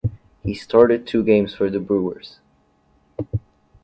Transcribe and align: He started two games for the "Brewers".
He 0.41 0.55
started 0.55 1.05
two 1.05 1.23
games 1.23 1.53
for 1.53 1.69
the 1.69 1.79
"Brewers". 1.79 2.39